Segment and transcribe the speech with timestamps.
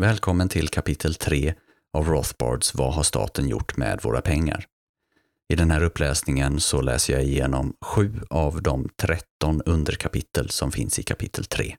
[0.00, 1.54] Välkommen till kapitel 3
[1.92, 4.66] av Rothbards Vad har staten gjort med våra pengar?
[5.52, 10.98] I den här uppläsningen så läser jag igenom sju av de 13 underkapitel som finns
[10.98, 11.76] i kapitel 3.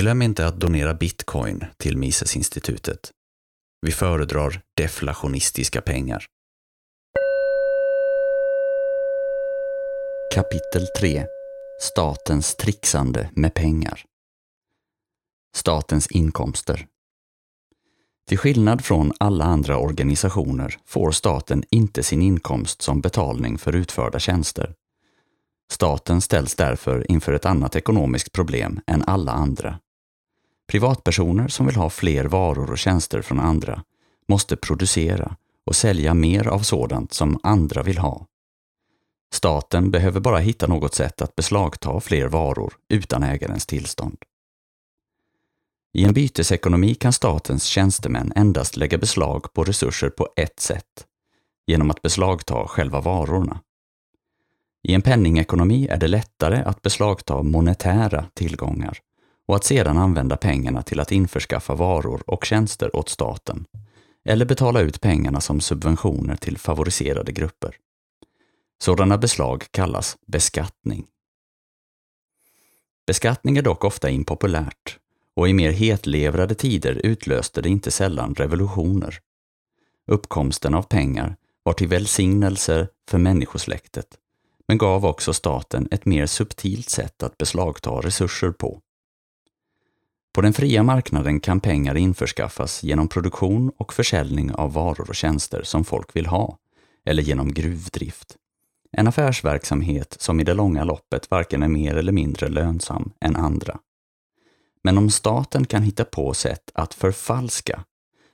[0.00, 3.10] Glöm inte att donera bitcoin till Misesinstitutet.
[3.80, 6.24] Vi föredrar deflationistiska pengar.
[10.34, 11.26] Kapitel 3
[11.80, 14.04] Statens trixande med pengar.
[15.56, 16.86] Statens inkomster.
[18.28, 24.18] Till skillnad från alla andra organisationer får staten inte sin inkomst som betalning för utförda
[24.18, 24.74] tjänster.
[25.70, 29.78] Staten ställs därför inför ett annat ekonomiskt problem än alla andra.
[30.68, 33.82] Privatpersoner som vill ha fler varor och tjänster från andra
[34.28, 35.36] måste producera
[35.66, 38.26] och sälja mer av sådant som andra vill ha.
[39.32, 44.18] Staten behöver bara hitta något sätt att beslagta fler varor utan ägarens tillstånd.
[45.96, 51.06] I en bytesekonomi kan statens tjänstemän endast lägga beslag på resurser på ett sätt,
[51.66, 53.60] genom att beslagta själva varorna.
[54.88, 58.98] I en penningekonomi är det lättare att beslagta monetära tillgångar
[59.48, 63.64] och att sedan använda pengarna till att införskaffa varor och tjänster åt staten,
[64.24, 67.76] eller betala ut pengarna som subventioner till favoriserade grupper.
[68.82, 71.06] Sådana beslag kallas beskattning.
[73.06, 74.98] Beskattning är dock ofta impopulärt
[75.36, 79.18] och i mer hetlevrade tider utlöste det inte sällan revolutioner.
[80.06, 84.06] Uppkomsten av pengar var till välsignelse för människosläktet,
[84.68, 88.80] men gav också staten ett mer subtilt sätt att beslagta resurser på.
[90.34, 95.62] På den fria marknaden kan pengar införskaffas genom produktion och försäljning av varor och tjänster
[95.62, 96.58] som folk vill ha,
[97.04, 98.36] eller genom gruvdrift.
[98.92, 103.78] En affärsverksamhet som i det långa loppet varken är mer eller mindre lönsam än andra.
[104.86, 107.84] Men om staten kan hitta på sätt att förfalska,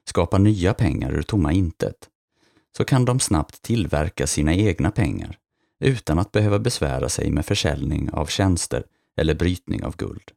[0.09, 2.09] skapa nya pengar ur tomma intet,
[2.77, 5.39] så kan de snabbt tillverka sina egna pengar
[5.85, 8.85] utan att behöva besvära sig med försäljning av tjänster
[9.17, 10.31] eller brytning av guld.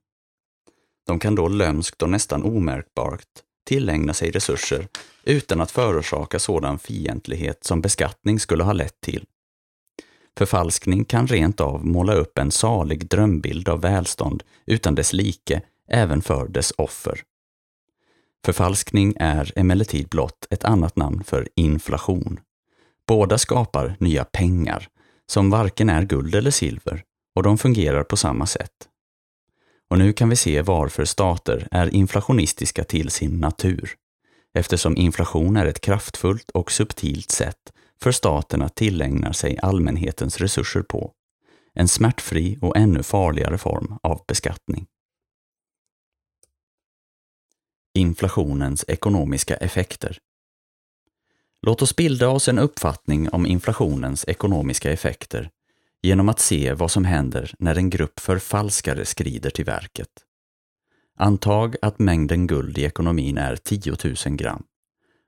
[1.08, 3.30] De kan då lömskt och nästan omärkbart
[3.66, 4.88] tillägna sig resurser
[5.24, 9.26] utan att förorsaka sådan fientlighet som beskattning skulle ha lett till.
[10.38, 16.22] Förfalskning kan rent av måla upp en salig drömbild av välstånd utan dess like även
[16.22, 17.22] för dess offer.
[18.46, 22.40] Förfalskning är emellertid blott ett annat namn för inflation.
[23.08, 24.88] Båda skapar nya pengar,
[25.28, 27.04] som varken är guld eller silver,
[27.36, 28.72] och de fungerar på samma sätt.
[29.90, 33.96] Och nu kan vi se varför stater är inflationistiska till sin natur,
[34.54, 40.82] eftersom inflation är ett kraftfullt och subtilt sätt för staten att tillägna sig allmänhetens resurser
[40.82, 41.12] på.
[41.74, 44.86] En smärtfri och ännu farligare form av beskattning.
[47.98, 50.18] Inflationens ekonomiska effekter.
[51.62, 55.50] Låt oss bilda oss en uppfattning om inflationens ekonomiska effekter
[56.02, 60.10] genom att se vad som händer när en grupp förfalskare skrider till verket.
[61.18, 64.64] Antag att mängden guld i ekonomin är 10 000 gram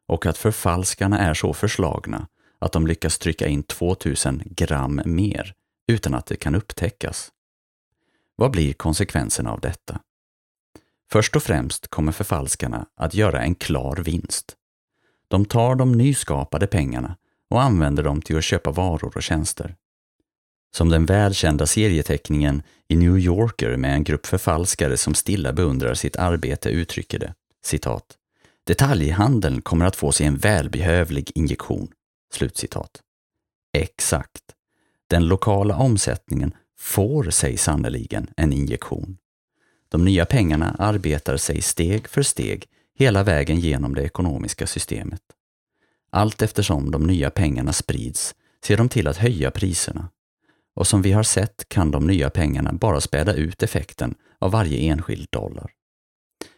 [0.07, 2.27] och att förfalskarna är så förslagna
[2.59, 5.53] att de lyckas trycka in 2000 gram mer
[5.87, 7.31] utan att det kan upptäckas.
[8.35, 9.99] Vad blir konsekvenserna av detta?
[11.11, 14.55] Först och främst kommer förfalskarna att göra en klar vinst.
[15.27, 17.17] De tar de nyskapade pengarna
[17.49, 19.75] och använder dem till att köpa varor och tjänster.
[20.75, 26.15] Som den välkända serieteckningen i New Yorker med en grupp förfalskare som stilla beundrar sitt
[26.15, 28.17] arbete uttrycker det, citat.
[28.63, 31.87] Detaljhandeln kommer att få sig en välbehövlig injektion.
[32.33, 33.01] Slutcitat.
[33.73, 34.41] Exakt.
[35.09, 39.17] Den lokala omsättningen får sig sannoliken en injektion.
[39.89, 42.65] De nya pengarna arbetar sig steg för steg
[42.95, 45.21] hela vägen genom det ekonomiska systemet.
[46.09, 50.09] Allt eftersom de nya pengarna sprids ser de till att höja priserna.
[50.75, 54.77] Och som vi har sett kan de nya pengarna bara späda ut effekten av varje
[54.77, 55.71] enskild dollar.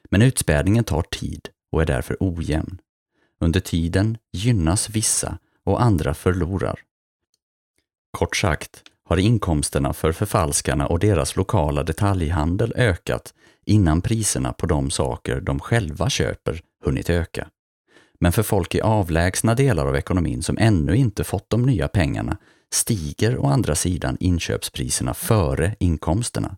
[0.10, 2.82] Men utspädningen tar tid och är därför ojämn.
[3.40, 6.80] Under tiden gynnas vissa och andra förlorar.
[8.12, 13.34] Kort sagt har inkomsterna för förfalskarna och deras lokala detaljhandel ökat
[13.66, 17.48] innan priserna på de saker de själva köper hunnit öka.
[18.20, 22.38] Men för folk i avlägsna delar av ekonomin som ännu inte fått de nya pengarna
[22.74, 26.58] stiger å andra sidan inköpspriserna före inkomsterna.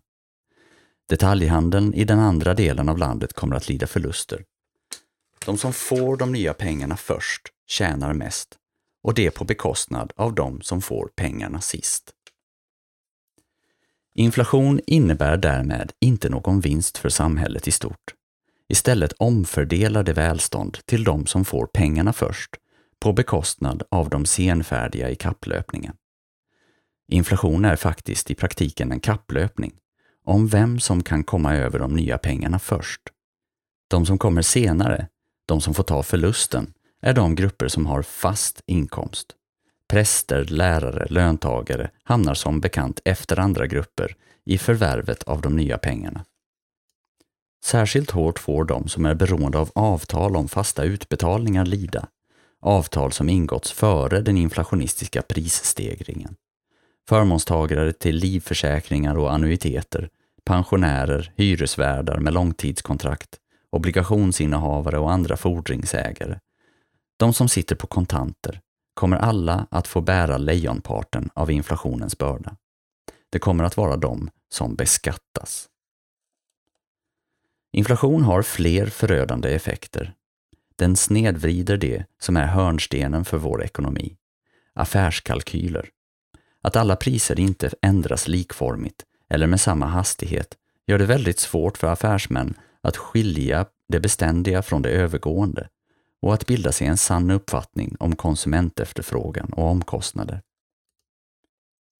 [1.08, 4.44] Detaljhandeln i den andra delen av landet kommer att lida förluster.
[5.46, 8.48] De som får de nya pengarna först tjänar mest
[9.02, 12.14] och det på bekostnad av de som får pengarna sist.
[14.14, 18.14] Inflation innebär därmed inte någon vinst för samhället i stort.
[18.68, 22.50] istället omfördelar det välstånd till de som får pengarna först
[23.00, 25.94] på bekostnad av de senfärdiga i kapplöpningen.
[27.08, 29.72] Inflation är faktiskt i praktiken en kapplöpning
[30.24, 33.00] om vem som kan komma över de nya pengarna först.
[33.90, 35.08] De som kommer senare,
[35.48, 36.72] de som får ta förlusten,
[37.02, 39.36] är de grupper som har fast inkomst.
[39.92, 46.24] Präster, lärare, löntagare hamnar som bekant efter andra grupper i förvärvet av de nya pengarna.
[47.64, 52.08] Särskilt hårt får de som är beroende av avtal om fasta utbetalningar lida,
[52.60, 56.34] avtal som ingåtts före den inflationistiska prisstegringen.
[57.08, 60.08] Förmånstagare till livförsäkringar och annuiteter,
[60.44, 63.36] pensionärer, hyresvärdar med långtidskontrakt,
[63.70, 66.38] obligationsinnehavare och andra fordringsägare.
[67.16, 68.60] De som sitter på kontanter
[68.94, 72.56] kommer alla att få bära lejonparten av inflationens börda.
[73.30, 75.68] Det kommer att vara de som beskattas.
[77.72, 80.14] Inflation har fler förödande effekter.
[80.76, 84.16] Den snedvrider det som är hörnstenen för vår ekonomi,
[84.74, 85.88] affärskalkyler.
[86.62, 90.56] Att alla priser inte ändras likformigt eller med samma hastighet
[90.86, 95.68] gör det väldigt svårt för affärsmän att skilja det beständiga från det övergående
[96.22, 100.40] och att bilda sig en sann uppfattning om konsumentefterfrågan och omkostnader.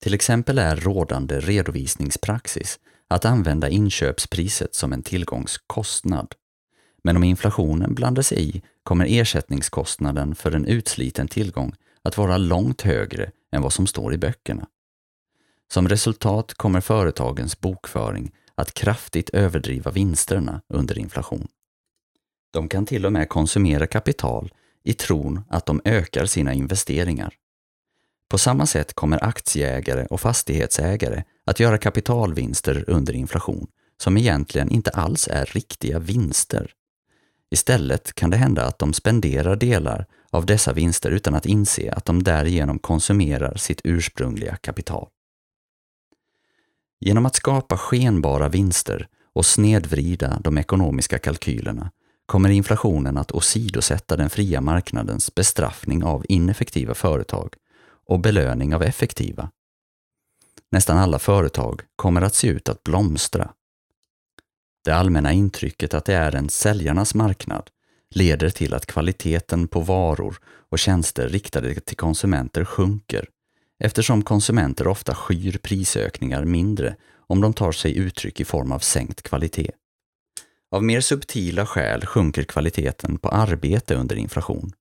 [0.02, 6.34] Till exempel är rådande redovisningspraxis att använda inköpspriset som en tillgångskostnad.
[7.04, 12.82] Men om inflationen blandar sig i kommer ersättningskostnaden för en utsliten tillgång att vara långt
[12.82, 14.66] högre än vad som står i böckerna.
[15.72, 21.48] Som resultat kommer företagens bokföring att kraftigt överdriva vinsterna under inflation.
[22.52, 24.52] De kan till och med konsumera kapital
[24.84, 27.34] i tron att de ökar sina investeringar.
[28.28, 33.66] På samma sätt kommer aktieägare och fastighetsägare att göra kapitalvinster under inflation
[33.96, 36.72] som egentligen inte alls är riktiga vinster.
[37.50, 42.04] Istället kan det hända att de spenderar delar av dessa vinster utan att inse att
[42.04, 45.08] de därigenom konsumerar sitt ursprungliga kapital.
[47.00, 51.90] Genom att skapa skenbara vinster och snedvrida de ekonomiska kalkylerna
[52.26, 57.54] kommer inflationen att åsidosätta den fria marknadens bestraffning av ineffektiva företag
[58.06, 59.50] och belöning av effektiva.
[60.70, 63.52] Nästan alla företag kommer att se ut att blomstra.
[64.84, 67.70] Det allmänna intrycket att det är en säljarnas marknad
[68.14, 70.38] leder till att kvaliteten på varor
[70.70, 73.28] och tjänster riktade till konsumenter sjunker
[73.78, 76.96] eftersom konsumenter ofta skyr prisökningar mindre
[77.26, 79.70] om de tar sig uttryck i form av sänkt kvalitet.
[80.72, 84.72] Av mer subtila skäl sjunker kvaliteten på arbete under inflation.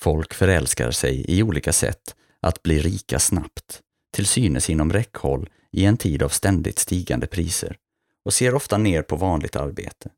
[0.00, 3.80] Folk förälskar sig i olika sätt att bli rika snabbt,
[4.14, 7.76] till synes inom räckhåll i en tid av ständigt stigande priser
[8.24, 10.10] och ser ofta ner på vanligt arbete.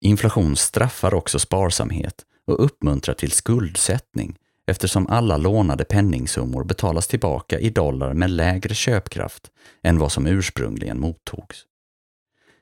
[0.00, 7.70] Inflation straffar också sparsamhet och uppmuntrar till skuldsättning eftersom alla lånade penningsummor betalas tillbaka i
[7.70, 9.50] dollar med lägre köpkraft
[9.82, 11.64] än vad som ursprungligen mottogs.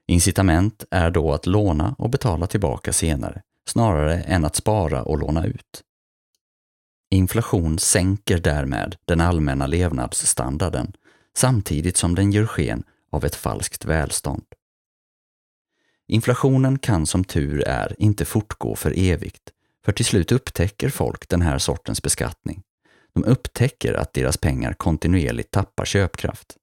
[0.07, 5.47] Incitament är då att låna och betala tillbaka senare, snarare än att spara och låna
[5.47, 5.83] ut.
[7.11, 10.93] Inflation sänker därmed den allmänna levnadsstandarden
[11.37, 14.45] samtidigt som den ger sken av ett falskt välstånd.
[16.09, 19.53] Inflationen kan som tur är inte fortgå för evigt,
[19.85, 22.63] för till slut upptäcker folk den här sortens beskattning.
[23.15, 26.57] De upptäcker att deras pengar kontinuerligt tappar köpkraft.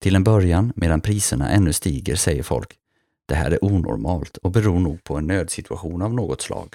[0.00, 2.78] Till en början, medan priserna ännu stiger, säger folk
[3.28, 6.74] det här är onormalt och beror nog på en nödsituation av något slag.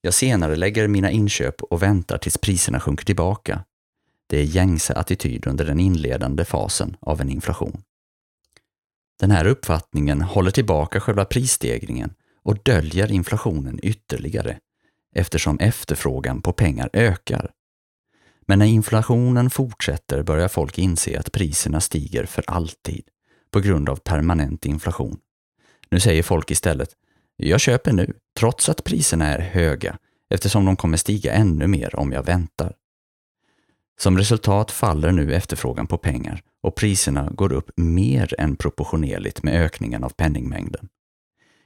[0.00, 3.64] Jag senare lägger mina inköp och väntar tills priserna sjunker tillbaka.
[4.26, 7.82] Det är gängse attityd under den inledande fasen av en inflation.
[9.20, 14.58] Den här uppfattningen håller tillbaka själva prisstegringen och döljer inflationen ytterligare
[15.14, 17.50] eftersom efterfrågan på pengar ökar.
[18.50, 23.04] Men när inflationen fortsätter börjar folk inse att priserna stiger för alltid
[23.50, 25.18] på grund av permanent inflation.
[25.90, 26.90] Nu säger folk istället
[27.36, 29.98] jag köper nu, trots att priserna är höga,
[30.30, 32.72] eftersom de kommer stiga ännu mer om jag väntar.
[34.00, 39.62] Som resultat faller nu efterfrågan på pengar och priserna går upp mer än proportionerligt med
[39.62, 40.88] ökningen av penningmängden.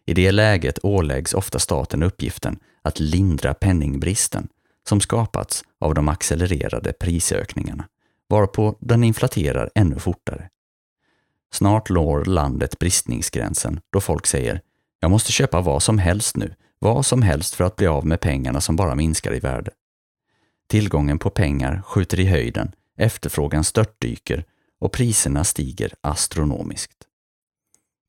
[0.06, 4.48] I det läget åläggs ofta staten uppgiften att lindra penningbristen
[4.88, 7.88] som skapats av de accelererade prisökningarna,
[8.28, 10.48] varpå den inflaterar ännu fortare.
[11.52, 14.60] Snart når landet bristningsgränsen då folk säger
[15.00, 18.20] jag måste köpa vad som helst nu, vad som helst för att bli av med
[18.20, 19.70] pengarna som bara minskar i värde.
[20.68, 24.44] Tillgången på pengar skjuter i höjden, efterfrågan störtdyker
[24.80, 27.06] och priserna stiger astronomiskt.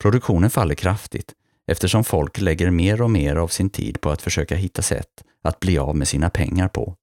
[0.01, 1.33] Produktionen faller kraftigt,
[1.67, 5.59] eftersom folk lägger mer och mer av sin tid på att försöka hitta sätt att
[5.59, 6.95] bli av med sina pengar på.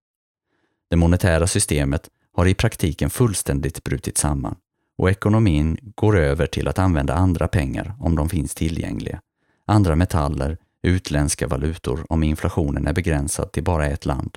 [0.91, 4.57] Det monetära systemet har i praktiken fullständigt brutit samman
[4.99, 9.21] och ekonomin går över till att använda andra pengar om de finns tillgängliga,
[9.67, 14.37] andra metaller, utländska valutor om inflationen är begränsad till bara ett land,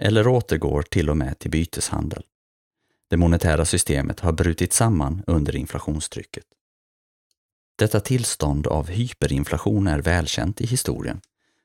[0.00, 2.22] eller återgår till och med till byteshandel.
[3.10, 6.44] Det monetära systemet har brutit samman under inflationstrycket.
[7.78, 11.20] Detta tillstånd av hyperinflation är välkänt i historien,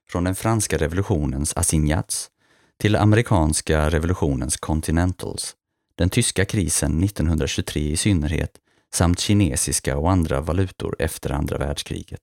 [0.09, 2.31] från den franska revolutionens assignats
[2.77, 5.55] till amerikanska revolutionens continentals,
[5.95, 8.51] den tyska krisen 1923 i synnerhet
[8.93, 12.21] samt kinesiska och andra valutor efter andra världskriget.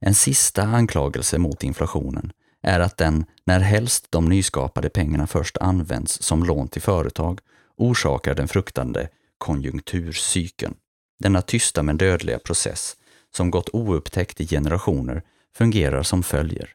[0.00, 6.22] En sista anklagelse mot inflationen är att den, när helst de nyskapade pengarna först används
[6.22, 7.40] som lån till företag,
[7.76, 10.74] orsakar den fruktande konjunkturcykeln.
[11.18, 12.96] Denna tysta men dödliga process,
[13.36, 15.22] som gått oupptäckt i generationer,
[15.56, 16.70] fungerar som följer.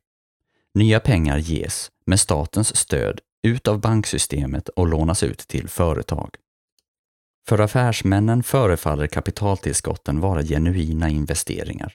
[0.73, 6.35] Nya pengar ges, med statens stöd, ut av banksystemet och lånas ut till företag.
[7.47, 11.93] För affärsmännen förefaller kapitaltillskotten vara genuina investeringar.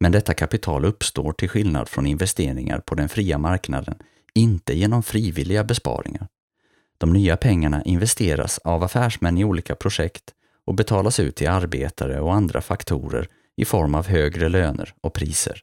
[0.00, 3.94] Men detta kapital uppstår till skillnad från investeringar på den fria marknaden
[4.34, 6.28] inte genom frivilliga besparingar.
[6.98, 10.34] De nya pengarna investeras av affärsmän i olika projekt
[10.64, 15.62] och betalas ut till arbetare och andra faktorer i form av högre löner och priser.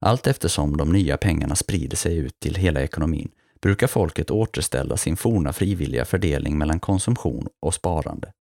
[0.00, 5.16] Allt eftersom de nya pengarna sprider sig ut till hela ekonomin brukar folket återställa sin
[5.16, 8.32] forna frivilliga fördelning mellan konsumtion och sparande.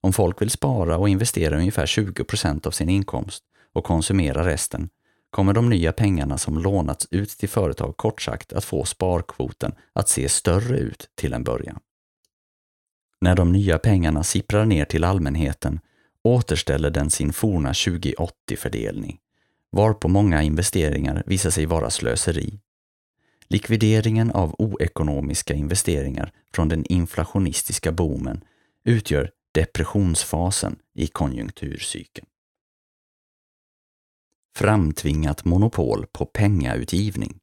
[0.00, 4.88] Om folk vill spara och investera ungefär 20 procent av sin inkomst och konsumera resten
[5.30, 10.08] kommer de nya pengarna som lånats ut till företag kort sagt att få sparkvoten att
[10.08, 11.80] se större ut till en början.
[13.20, 15.80] När de nya pengarna sipprar ner till allmänheten
[16.24, 19.18] återställer den sin forna 2080-fördelning,
[19.72, 22.60] varpå många investeringar visar sig vara slöseri.
[23.48, 28.44] Likvideringen av oekonomiska investeringar från den inflationistiska boomen
[28.84, 32.26] utgör depressionsfasen i konjunkturcykeln.
[34.56, 37.38] Framtvingat monopol på pengautgivning.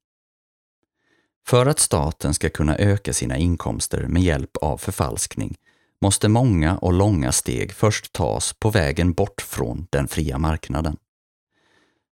[1.48, 5.55] För att staten ska kunna öka sina inkomster med hjälp av förfalskning
[6.01, 10.98] måste många och långa steg först tas på vägen bort från den fria marknaden.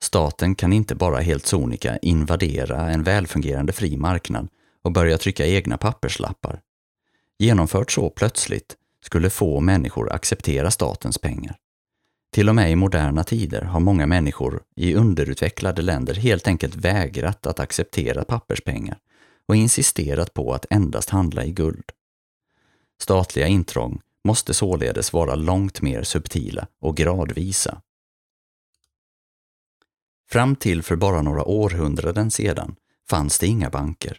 [0.03, 4.49] Staten kan inte bara helt sonika invadera en välfungerande fri marknad
[4.83, 6.61] och börja trycka egna papperslappar.
[7.39, 11.57] Genomfört så plötsligt skulle få människor acceptera statens pengar.
[12.33, 17.47] Till och med i moderna tider har många människor i underutvecklade länder helt enkelt vägrat
[17.47, 18.99] att acceptera papperspengar
[19.47, 21.85] och insisterat på att endast handla i guld.
[23.03, 27.81] Statliga intrång måste således vara långt mer subtila och gradvisa.
[30.33, 32.77] Fram till för bara några århundraden sedan
[33.09, 34.19] fanns det inga banker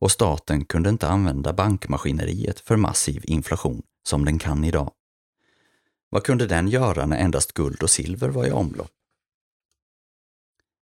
[0.00, 4.92] och staten kunde inte använda bankmaskineriet för massiv inflation som den kan idag.
[6.10, 8.90] Vad kunde den göra när endast guld och silver var i omlopp?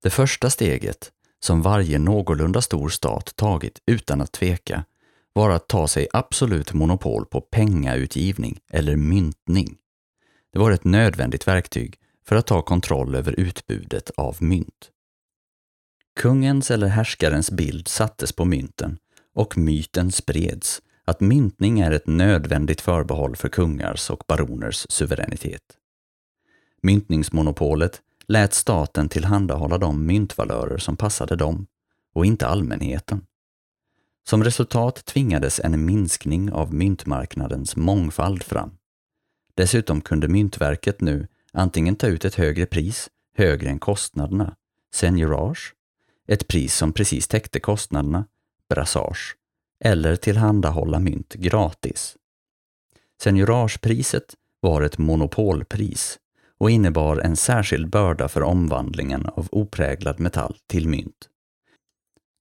[0.04, 4.86] Det första steget, som varje någorlunda stor stat tagit utan att tveka,
[5.34, 9.78] var att ta sig absolut monopol på pengautgivning eller myntning.
[10.54, 14.92] Det var ett nödvändigt verktyg för att ta kontroll över utbudet av mynt.
[16.16, 18.98] Kungens eller härskarens bild sattes på mynten
[19.34, 25.62] och myten spreds att myntning är ett nödvändigt förbehåll för kungars och baroners suveränitet.
[26.82, 31.68] Myntningsmonopolet lät staten tillhandahålla de myntvalörer som passade dem
[32.14, 33.26] och inte allmänheten.
[34.28, 38.78] Som resultat tvingades en minskning av myntmarknadens mångfald fram.
[39.56, 44.56] Dessutom kunde Myntverket nu antingen ta ut ett högre pris, högre än kostnaderna,
[44.94, 45.74] seigneurage,
[46.28, 48.26] ett pris som precis täckte kostnaderna,
[48.70, 49.36] brassage,
[49.84, 52.18] eller tillhandahålla mynt gratis.
[53.22, 56.20] Seigneuragepriset var ett monopolpris
[56.58, 61.30] och innebar en särskild börda för omvandlingen av opräglad metall till mynt.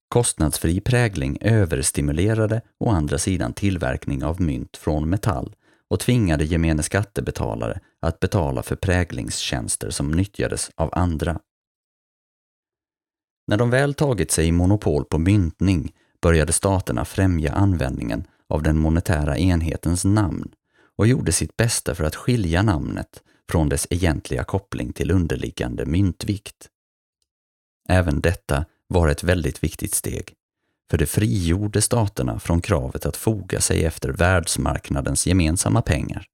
[0.07, 5.55] Kostnadsfri prägling överstimulerade å andra sidan tillverkning av mynt från metall
[5.89, 11.39] och tvingade gemene skattebetalare att betala för präglingstjänster som nyttjades av andra.
[13.47, 19.37] När de väl tagit sig monopol på myntning började staterna främja användningen av den monetära
[19.37, 20.51] enhetens namn
[20.97, 26.69] och gjorde sitt bästa för att skilja namnet från dess egentliga koppling till underliggande myntvikt.
[27.89, 30.33] Även detta var ett väldigt viktigt steg,
[30.89, 36.25] för det frigjorde staterna från kravet att foga sig efter världsmarknadens gemensamma pengar.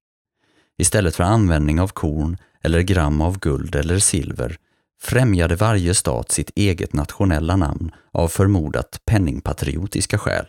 [0.78, 4.56] Istället för användning av korn eller gram av guld eller silver
[5.02, 10.46] främjade varje stat sitt eget nationella namn av förmodat penningpatriotiska skäl.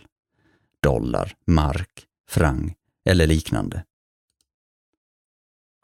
[0.81, 2.73] Dollar, mark, frang
[3.05, 3.83] eller liknande.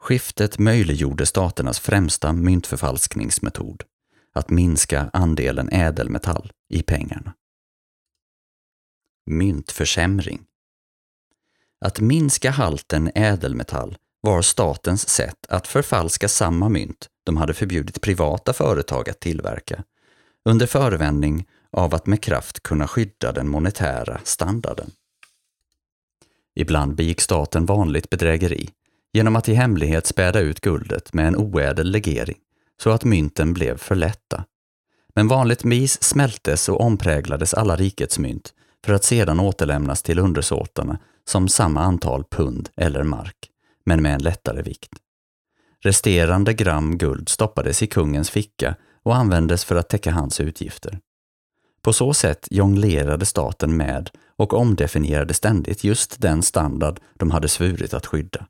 [0.00, 3.82] Skiftet möjliggjorde staternas främsta myntförfalskningsmetod,
[4.34, 7.34] att minska andelen ädelmetall i pengarna.
[9.26, 10.40] Myntförsämring
[11.80, 18.52] Att minska halten ädelmetall var statens sätt att förfalska samma mynt de hade förbjudit privata
[18.52, 19.84] företag att tillverka,
[20.44, 24.90] under förevändning av att med kraft kunna skydda den monetära standarden.
[26.54, 28.70] Ibland begick staten vanligt bedrägeri
[29.12, 32.38] genom att i hemlighet späda ut guldet med en oädel legering
[32.82, 34.44] så att mynten blev för lätta.
[35.14, 41.48] Men vanligtvis smältes och ompräglades alla rikets mynt för att sedan återlämnas till undersåtarna som
[41.48, 43.50] samma antal pund eller mark,
[43.84, 44.92] men med en lättare vikt.
[45.80, 50.98] Resterande gram guld stoppades i kungens ficka och användes för att täcka hans utgifter.
[51.82, 57.94] På så sätt jonglerade staten med och omdefinierade ständigt just den standard de hade svurit
[57.94, 58.46] att skydda.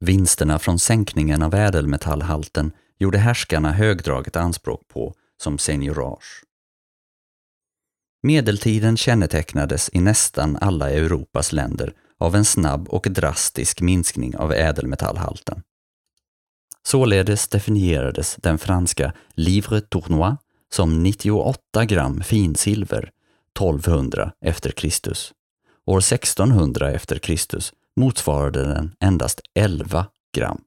[0.00, 6.44] Vinsterna från sänkningen av ädelmetallhalten gjorde härskarna högdraget anspråk på som seniorage.
[8.24, 15.62] Medeltiden kännetecknades i nästan alla Europas länder av en snabb och drastisk minskning av ädelmetallhalten.
[16.82, 20.36] Således definierades den franska Livre Tournois
[20.72, 23.10] som 98 gram finsilver
[23.58, 25.32] 1200 efter Kristus.
[25.86, 30.60] År 1600 efter Kristus motsvarade den endast 11 gram.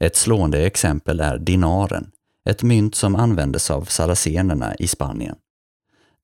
[0.00, 2.10] Ett slående exempel är dinaren,
[2.48, 5.36] ett mynt som användes av saracenerna i Spanien.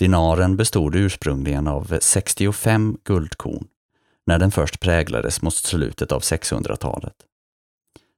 [0.02, 3.66] Dinaren bestod ursprungligen av 65 guldkorn,
[4.26, 7.14] när den först präglades mot slutet av 600-talet.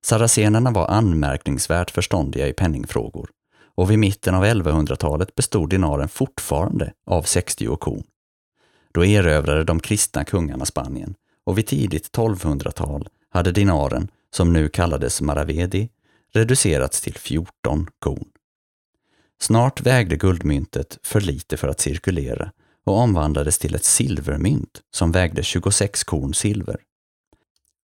[0.05, 3.31] Saracenerna var anmärkningsvärt förståndiga i penningfrågor
[3.75, 8.05] och vid mitten av 1100-talet bestod dinaren fortfarande av 60 korn.
[8.93, 11.15] Då erövrade de kristna kungarna Spanien
[11.47, 15.89] och vid tidigt 1200-tal hade dinaren, som nu kallades maravedi,
[16.33, 18.34] reducerats till 14 korn.
[19.41, 22.53] Snart vägde guldmyntet för lite för att cirkulera
[22.85, 26.81] och omvandlades till ett silvermynt som vägde 26 korn silver.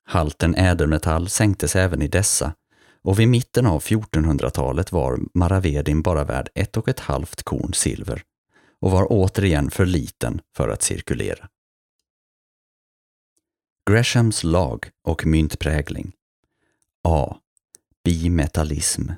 [0.05, 2.55] Halten ädelmetall sänktes även i dessa
[3.03, 8.23] och vid mitten av 1400-talet var maravedin bara värd ett och ett halvt korn silver
[8.81, 11.49] och var återigen för liten för att cirkulera.
[13.91, 16.13] Greshams lag och myntprägling
[17.09, 17.37] A.
[18.05, 19.11] Bimetallism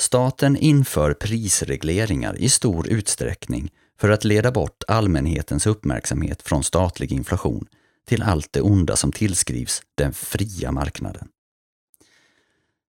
[0.00, 7.66] Staten inför prisregleringar i stor utsträckning för att leda bort allmänhetens uppmärksamhet från statlig inflation
[8.06, 11.28] till allt det onda som tillskrivs den fria marknaden.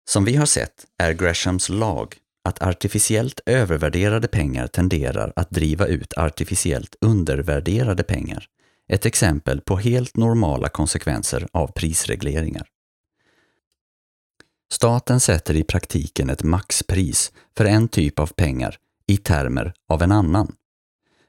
[0.10, 6.14] Som vi har sett är Greshams lag att artificiellt övervärderade pengar tenderar att driva ut
[6.14, 8.48] artificiellt undervärderade pengar
[8.88, 12.68] ett exempel på helt normala konsekvenser av prisregleringar.
[14.72, 20.12] Staten sätter i praktiken ett maxpris för en typ av pengar i termer av en
[20.12, 20.56] annan.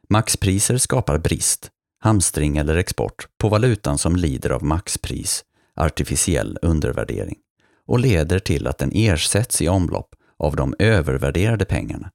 [0.08, 1.70] Maxpriser skapar brist,
[2.00, 5.44] hamstring eller export på valutan som lider av maxpris,
[5.74, 7.38] artificiell undervärdering,
[7.86, 12.10] och leder till att den ersätts i omlopp av de övervärderade pengarna.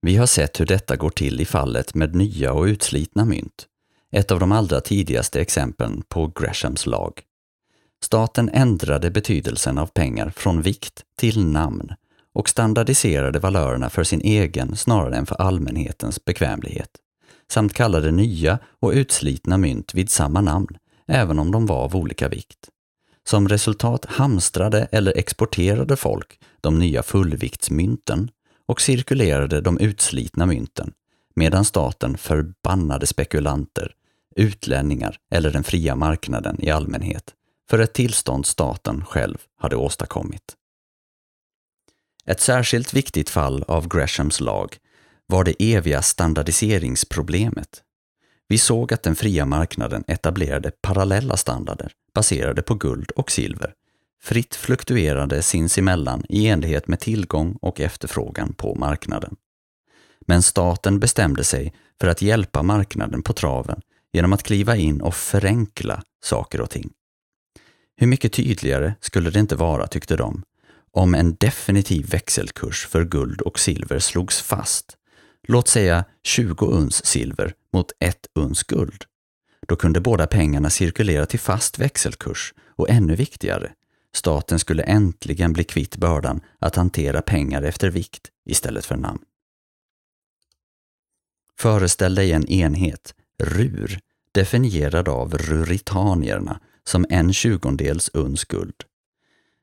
[0.00, 3.66] Vi har sett hur detta går till i fallet med nya och utslitna mynt,
[4.12, 7.22] ett av de allra tidigaste exemplen på Greshams lag.
[8.04, 11.94] Staten ändrade betydelsen av pengar från vikt till namn
[12.32, 16.90] och standardiserade valörerna för sin egen snarare än för allmänhetens bekvämlighet,
[17.50, 22.28] samt kallade nya och utslitna mynt vid samma namn, även om de var av olika
[22.28, 22.68] vikt.
[23.28, 28.30] Som resultat hamstrade eller exporterade folk de nya fullviktsmynten
[28.66, 30.92] och cirkulerade de utslitna mynten,
[31.34, 33.94] medan staten förbannade spekulanter,
[34.36, 37.34] utlänningar eller den fria marknaden i allmänhet
[37.70, 40.56] för ett tillstånd staten själv hade åstadkommit.
[42.26, 44.76] Ett särskilt viktigt fall av Greshams lag
[45.26, 47.82] var det eviga standardiseringsproblemet.
[48.48, 53.74] Vi såg att den fria marknaden etablerade parallella standarder baserade på guld och silver,
[54.22, 59.36] fritt fluktuerade sinsemellan i enlighet med tillgång och efterfrågan på marknaden.
[60.26, 63.80] Men staten bestämde sig för att hjälpa marknaden på traven
[64.12, 66.90] genom att kliva in och förenkla saker och ting.
[68.00, 70.42] Hur mycket tydligare skulle det inte vara, tyckte de,
[70.92, 74.96] om en definitiv växelkurs för guld och silver slogs fast,
[75.48, 79.04] låt säga 20 uns silver mot 1 uns guld.
[79.68, 83.72] Då kunde båda pengarna cirkulera till fast växelkurs och ännu viktigare,
[84.12, 89.22] Staten skulle äntligen bli kvitt bördan att hantera pengar efter vikt istället för namn.
[91.58, 94.00] Föreställ dig en enhet, rur,
[94.32, 98.74] definierad av ruritanierna som en tjugondels uns guld.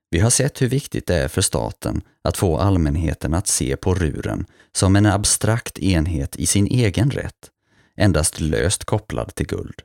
[0.09, 3.95] Vi har sett hur viktigt det är för staten att få allmänheten att se på
[3.95, 7.51] ruren som en abstrakt enhet i sin egen rätt,
[7.97, 9.81] endast löst kopplad till guld.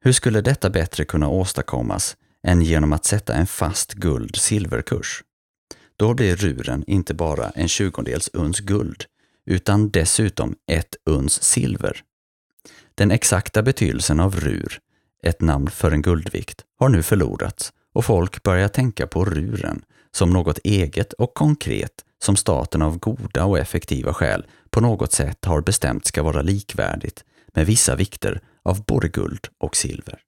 [0.00, 5.22] Hur skulle detta bättre kunna åstadkommas än genom att sätta en fast guld-silverkurs?
[5.96, 9.04] Då blir ruren inte bara en tjugondels uns guld,
[9.46, 12.02] utan dessutom ett uns silver.
[12.94, 14.80] Den exakta betydelsen av rur,
[15.22, 20.30] ett namn för en guldvikt, har nu förlorats och folk börjar tänka på ruren som
[20.30, 25.60] något eget och konkret som staten av goda och effektiva skäl på något sätt har
[25.60, 30.20] bestämt ska vara likvärdigt med vissa vikter av både guld och silver.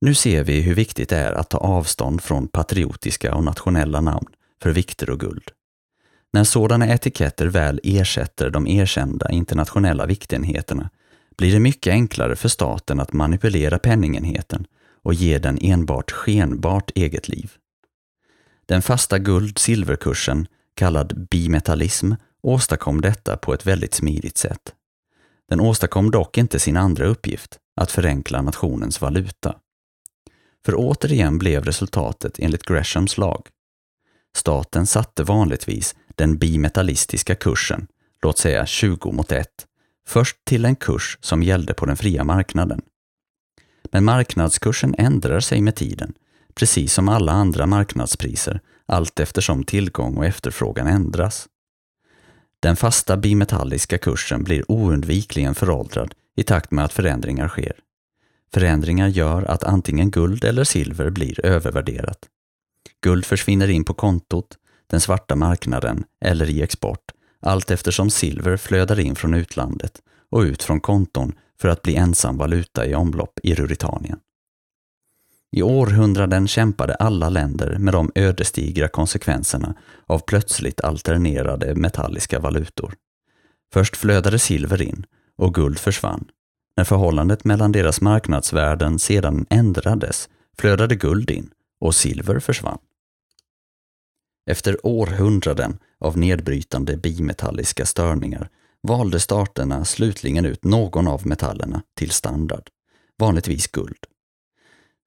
[0.00, 4.26] Nu ser vi hur viktigt det är att ta avstånd från patriotiska och nationella namn
[4.62, 5.50] för vikter och guld.
[6.32, 10.90] När sådana etiketter väl ersätter de erkända internationella viktenheterna
[11.36, 14.66] blir det mycket enklare för staten att manipulera penningenheten
[15.02, 17.52] och ge den enbart skenbart eget liv.
[18.66, 24.74] Den fasta guld-silverkursen, kallad bimetallism, åstadkom detta på ett väldigt smidigt sätt.
[25.48, 29.54] Den åstadkom dock inte sin andra uppgift, att förenkla nationens valuta.
[30.64, 33.46] För återigen blev resultatet enligt Greshams lag.
[34.36, 37.86] Staten satte vanligtvis den bimetallistiska kursen,
[38.22, 39.48] låt säga 20 mot 1,
[40.06, 42.82] först till en kurs som gällde på den fria marknaden.
[43.92, 46.12] Men marknadskursen ändrar sig med tiden,
[46.54, 51.48] precis som alla andra marknadspriser, allt eftersom tillgång och efterfrågan ändras.
[52.60, 57.72] Den fasta bimetalliska kursen blir oundvikligen föråldrad i takt med att förändringar sker.
[58.54, 62.18] Förändringar gör att antingen guld eller silver blir övervärderat.
[63.00, 67.12] Guld försvinner in på kontot, den svarta marknaden eller i export,
[67.44, 72.36] allt eftersom silver flödar in från utlandet och ut från konton för att bli ensam
[72.36, 74.18] valuta i omlopp i Ruritanien.
[75.56, 79.74] I århundraden kämpade alla länder med de ödesdigra konsekvenserna
[80.06, 82.94] av plötsligt alternerade metalliska valutor.
[83.72, 86.24] Först flödade silver in och guld försvann.
[86.76, 90.28] När förhållandet mellan deras marknadsvärden sedan ändrades
[90.58, 92.78] flödade guld in och silver försvann.
[94.46, 98.48] Efter århundraden av nedbrytande bimetalliska störningar
[98.82, 102.70] valde staterna slutligen ut någon av metallerna till standard,
[103.18, 104.06] vanligtvis guld.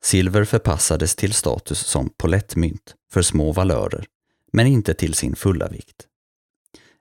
[0.03, 4.05] Silver förpassades till status som polettmynt för små valörer,
[4.53, 6.07] men inte till sin fulla vikt.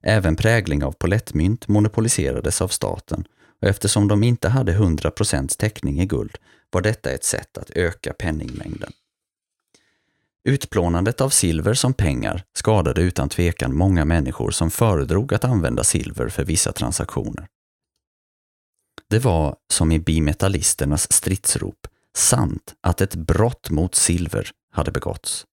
[0.02, 3.24] Även prägling av polettmynt monopoliserades av staten
[3.62, 6.38] och eftersom de inte hade 100% täckning i guld
[6.70, 8.92] var detta ett sätt att öka penningmängden.
[10.48, 16.28] Utplånandet av silver som pengar skadade utan tvekan många människor som föredrog att använda silver
[16.28, 17.46] för vissa transaktioner.
[19.10, 25.44] Det var, som i bimetallisternas stridsrop, sant att ett brott mot silver hade begåtts.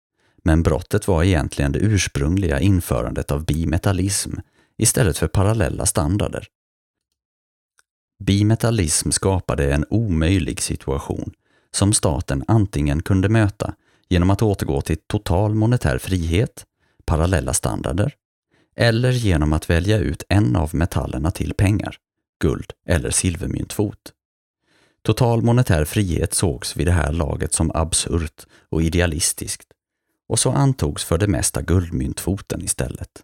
[0.44, 4.34] Men brottet var egentligen det ursprungliga införandet av bimetallism
[4.78, 6.48] istället för parallella standarder.
[8.24, 11.34] Bimetallism skapade en omöjlig situation
[11.72, 13.74] som staten antingen kunde möta
[14.10, 16.66] genom att återgå till total monetär frihet,
[17.06, 18.16] parallella standarder,
[18.76, 21.98] eller genom att välja ut en av metallerna till pengar,
[22.42, 24.14] guld eller silvermyntfot.
[25.02, 29.68] Total monetär frihet sågs vid det här laget som absurt och idealistiskt
[30.28, 33.24] och så antogs för det mesta guldmyntfoten istället.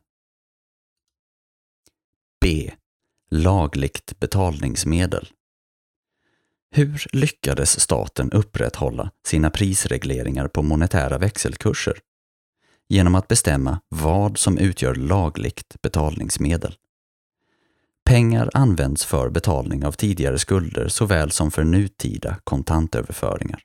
[2.42, 2.72] B.
[3.32, 5.28] Lagligt betalningsmedel.
[6.72, 12.00] Hur lyckades staten upprätthålla sina prisregleringar på monetära växelkurser?
[12.90, 16.76] Genom att bestämma vad som utgör lagligt betalningsmedel.
[18.06, 23.62] Pengar används för betalning av tidigare skulder såväl som för nutida kontantöverföringar.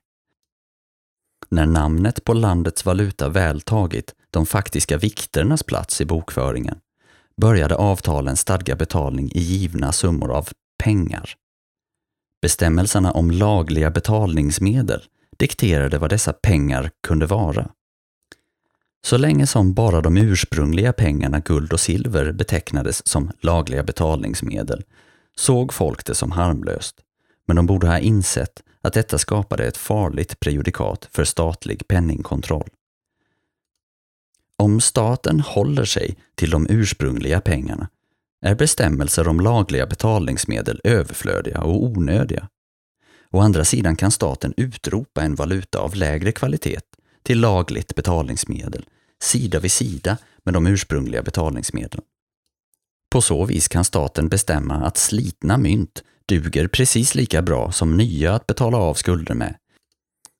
[1.49, 6.79] När namnet på landets valuta väl tagit de faktiska vikternas plats i bokföringen
[7.41, 10.49] började avtalen stadga betalning i givna summor av
[10.83, 11.35] pengar.
[12.45, 15.03] Bestämmelserna om lagliga betalningsmedel
[15.37, 17.71] dikterade vad dessa pengar kunde vara.
[19.05, 24.83] Så länge som bara de ursprungliga pengarna guld och silver betecknades som lagliga betalningsmedel
[25.37, 26.95] såg folk det som harmlöst,
[27.47, 32.69] men de borde ha insett att detta skapade ett farligt prejudikat för statlig penningkontroll.
[34.57, 37.87] Om staten håller sig till de ursprungliga pengarna
[38.45, 42.49] är bestämmelser om lagliga betalningsmedel överflödiga och onödiga.
[43.31, 46.79] Å andra sidan kan staten utropa en valuta av lägre kvalitet
[47.23, 48.85] till lagligt betalningsmedel,
[49.23, 52.03] sida vid sida med de ursprungliga betalningsmedlen.
[53.11, 58.33] På så vis kan staten bestämma att slitna mynt duger precis lika bra som nya
[58.33, 59.55] att betala av skulder med,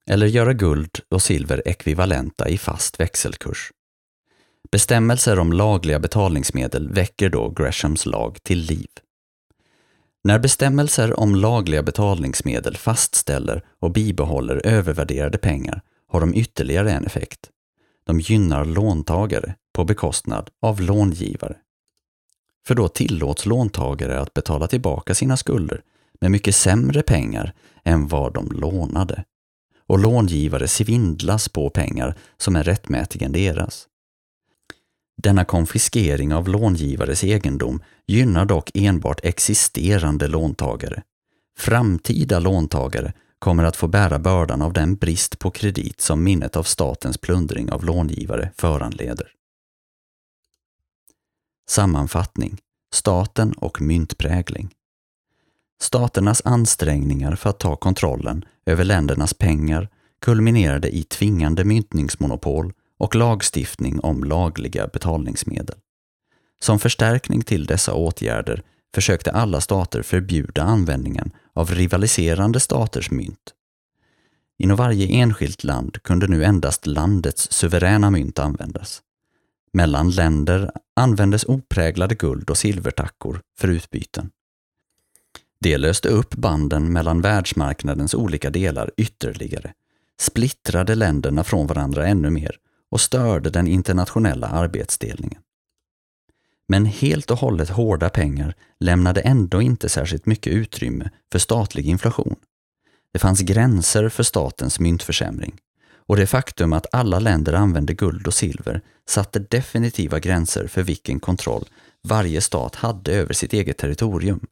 [0.10, 3.72] eller göra guld och silver ekvivalenta i fast växelkurs.
[4.72, 8.88] Bestämmelser om lagliga betalningsmedel väcker då Greshams lag till liv.
[10.24, 17.50] När bestämmelser om lagliga betalningsmedel fastställer och bibehåller övervärderade pengar har de ytterligare en effekt.
[18.06, 21.56] De gynnar låntagare på bekostnad av långivare.
[22.68, 25.82] För då tillåts låntagare att betala tillbaka sina skulder
[26.22, 29.24] med mycket sämre pengar än vad de lånade.
[29.88, 33.88] Och långivare svindlas på pengar som är rättmätigen deras.
[35.18, 41.04] Denna konfiskering av långivares egendom gynnar dock enbart existerande låntagare.
[41.58, 46.64] Framtida låntagare kommer att få bära bördan av den brist på kredit som minnet av
[46.64, 49.32] statens plundring av långivare föranleder.
[51.70, 52.58] Sammanfattning
[52.94, 54.74] Staten och myntprägling
[55.82, 59.90] Staternas ansträngningar för att ta kontrollen över ländernas pengar
[60.22, 62.74] kulminerade i tvingande myntningsmonopol
[63.06, 65.76] och lagstiftning om lagliga betalningsmedel.
[66.60, 68.64] Som förstärkning till dessa åtgärder
[68.96, 73.54] försökte alla stater förbjuda användningen av rivaliserande staters mynt.
[74.58, 79.02] Inom varje enskilt land kunde nu endast landets suveräna mynt användas.
[79.74, 84.30] Mellan länder användes opräglade guld och silvertackor för utbyten.
[85.60, 89.74] Det löste upp banden mellan världsmarknadens olika delar ytterligare,
[90.20, 92.58] splittrade länderna från varandra ännu mer
[92.92, 95.42] och störde den internationella arbetsdelningen.
[96.68, 102.36] Men helt och hållet hårda pengar lämnade ändå inte särskilt mycket utrymme för statlig inflation.
[103.14, 105.60] Det fanns gränser för statens myntförsämring
[106.08, 111.20] och det faktum att alla länder använde guld och silver satte definitiva gränser för vilken
[111.20, 111.66] kontroll
[112.04, 114.48] varje stat hade över sitt eget territorium.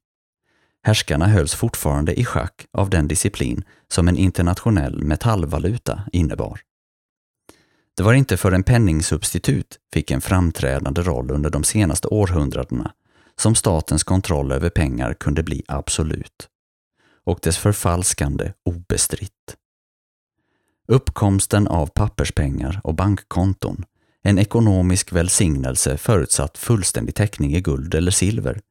[0.83, 6.59] Härskarna hölls fortfarande i schack av den disciplin som en internationell metallvaluta innebar.
[7.97, 12.93] Det var inte förrän penningsubstitut fick en framträdande roll under de senaste århundradena
[13.39, 16.49] som statens kontroll över pengar kunde bli absolut
[17.25, 19.57] och dess förfalskande obestritt.
[20.87, 23.85] Uppkomsten av papperspengar och bankkonton,
[24.23, 28.61] en ekonomisk välsignelse förutsatt fullständig täckning i guld eller silver,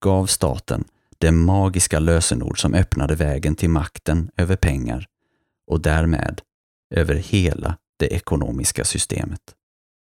[0.00, 0.84] gav staten
[1.18, 5.06] det magiska lösenord som öppnade vägen till makten över pengar
[5.66, 6.40] och därmed
[6.90, 9.40] över hela det ekonomiska systemet.